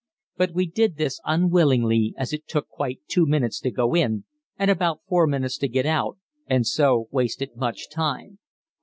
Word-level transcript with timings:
But 0.35 0.55
we 0.55 0.65
did 0.65 0.95
this 0.97 1.19
unwillingly, 1.25 2.15
as 2.17 2.33
it 2.33 2.47
took 2.47 2.67
quite 2.69 3.01
two 3.07 3.27
minutes 3.27 3.59
to 3.59 3.69
go 3.69 3.93
in 3.95 4.23
and 4.57 4.71
about 4.71 5.01
four 5.07 5.27
minutes 5.27 5.59
to 5.59 5.67
get 5.67 5.85
out, 5.85 6.17
and 6.47 6.65
so 6.65 7.07
wasted 7.11 7.55
much 7.55 7.87
time. 7.87 8.39